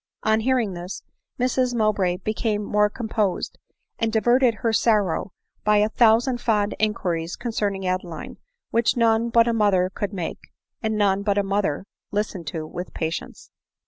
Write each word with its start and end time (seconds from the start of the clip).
On 0.23 0.39
hearing 0.39 0.73
this, 0.73 1.03
Mrs 1.39 1.75
Mowbray 1.75 2.17
became 2.17 2.63
more 2.63 2.89
composed, 2.89 3.59
and 3.99 4.11
diverted 4.11 4.55
her 4.55 4.73
sorrow 4.73 5.31
by 5.63 5.77
a 5.77 5.89
thousand 5.89 6.41
fond 6.41 6.73
inquiries 6.79 7.35
con 7.35 7.51
cerning 7.51 7.85
Adeline, 7.85 8.37
which 8.71 8.97
none 8.97 9.29
but 9.29 9.47
a 9.47 9.53
mother 9.53 9.91
could 9.93 10.11
make, 10.11 10.51
and 10.81 10.97
none 10.97 11.21
but 11.21 11.37
a 11.37 11.43
mother 11.43 11.85
listen 12.11 12.43
to 12.45 12.65
with 12.65 12.95
patience. 12.95 13.51